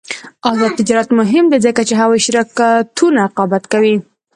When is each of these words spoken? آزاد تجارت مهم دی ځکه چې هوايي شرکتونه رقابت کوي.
آزاد 0.49 0.71
تجارت 0.79 1.09
مهم 1.19 1.45
دی 1.51 1.57
ځکه 1.65 1.81
چې 1.87 1.93
هوايي 2.01 2.21
شرکتونه 2.27 3.19
رقابت 3.27 3.63
کوي. 3.71 3.95